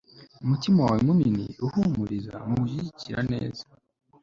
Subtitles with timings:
[0.43, 3.63] Umutima wawe munini uhumuriza mugushyigikira neza